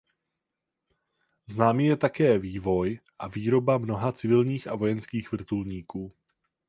Známý 1.47 1.85
je 1.93 1.97
také 2.05 2.29
vývoj 2.41 2.99
a 3.19 3.27
výroba 3.27 3.77
mnoha 3.77 4.11
civilních 4.11 4.67
a 4.67 4.75
vojenských 4.75 5.31
vrtulníků. 5.31 6.13